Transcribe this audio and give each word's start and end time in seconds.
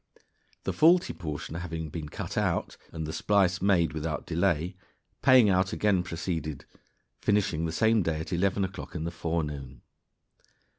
The 0.63 0.73
faulty 0.73 1.13
portion 1.13 1.53
having 1.53 1.89
been 1.89 2.09
cut 2.09 2.35
out, 2.35 2.75
and 2.91 3.05
the 3.05 3.13
splice 3.13 3.61
made 3.61 3.93
without 3.93 4.25
delay, 4.25 4.75
paying 5.21 5.47
out 5.47 5.73
again 5.73 6.01
proceeded, 6.01 6.65
finishing 7.19 7.65
the 7.67 7.71
same 7.71 8.01
day 8.01 8.19
at 8.21 8.33
eleven 8.33 8.65
o'clock 8.65 8.95
in 8.95 9.03
the 9.03 9.11
forenoon. 9.11 9.81